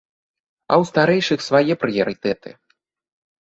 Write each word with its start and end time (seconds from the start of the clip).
А 0.71 0.77
ў 0.81 0.89
старэйшых 0.91 1.39
свае 1.49 1.73
прыярытэты. 1.85 2.49